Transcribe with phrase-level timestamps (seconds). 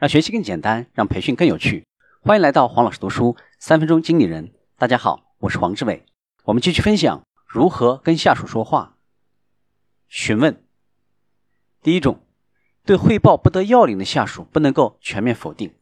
[0.00, 1.84] 让学习更简单，让培训更有趣。
[2.22, 4.54] 欢迎来到黄老师读书三分钟经理人。
[4.78, 6.06] 大家好，我是黄志伟。
[6.44, 8.96] 我们继续分享如何跟下属说话。
[10.08, 10.64] 询问：
[11.82, 12.24] 第一种，
[12.86, 15.74] 对汇报不得要领的下属，不能够全面否定。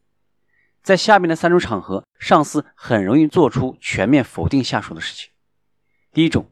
[0.83, 5.31] 在下面的三种场合，上司很容易做出全面否定下属的事情。
[6.13, 6.51] 第一种，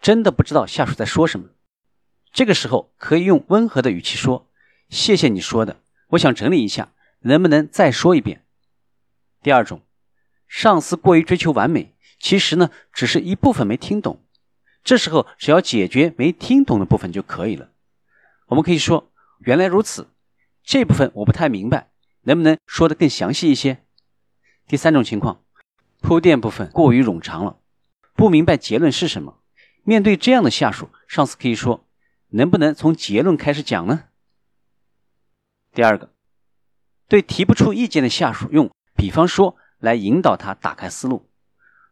[0.00, 1.50] 真的不知道下属在说什么，
[2.32, 4.48] 这个时候可以用温和的语气说
[4.88, 5.76] ：“谢谢你说的。”
[6.08, 8.44] 我想整理一下，能不能再说一遍？
[9.42, 9.82] 第二种，
[10.46, 14.22] 上司过于追求完美，其实呢只是一部分没听懂，
[14.84, 17.70] 这时候只要解决没听懂的部分就可以了。
[18.46, 19.10] 我们可以说
[19.40, 20.08] ：“原来如此，
[20.62, 21.90] 这部分我不太明白，
[22.22, 23.82] 能不能说的更详细一些？”
[24.68, 25.42] 第三种情况，
[26.00, 27.58] 铺垫部分过于冗长了，
[28.14, 29.40] 不明白结论是什么。
[29.82, 31.84] 面对这样的下属，上司可以说
[32.30, 34.04] ：“能不能从结论开始讲呢？”
[35.76, 36.08] 第二个，
[37.06, 41.28] 对提不出意见的下属用“比方说”来引导他打开思路。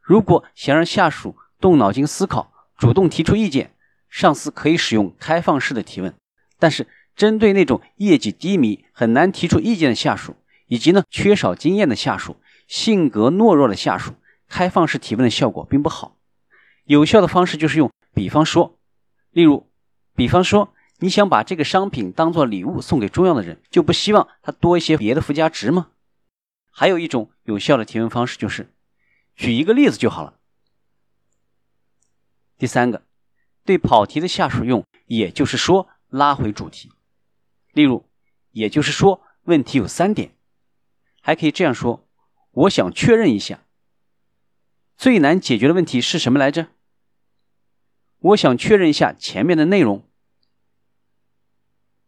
[0.01, 3.75] 如果想让下属动脑筋思考，主动提出意见，
[4.09, 6.15] 上司可以使用开放式的提问。
[6.59, 10.35] 但是，针对那种业绩低迷、很难提出意见的下属，
[10.67, 14.15] 以及呢缺少经验的下属、性格懦弱的下属，
[14.49, 16.17] 开放式提问的效果并不好。
[16.85, 18.79] 有效的方式就是用“比方说”，
[19.33, 19.69] 例如，
[20.17, 20.71] 比方说。
[21.05, 25.91] 你想把这个商品当做礼物送给重要的人，就不希望它多一些别的附加值吗？
[26.71, 28.73] 还有一种有效的提问方式就是，
[29.37, 30.41] 举一个例子就好了。
[32.57, 33.03] 第三个，
[33.67, 36.91] 对跑题的下属用“也就是说”拉回主题。
[37.75, 38.09] 例如，
[38.53, 40.35] 也就是说，问题有三点，
[41.21, 42.09] 还可以这样说：
[42.53, 43.65] 我想确认一下，
[44.97, 46.69] 最难解决的问题是什么来着？
[48.21, 50.03] 我想确认一下前面的内容。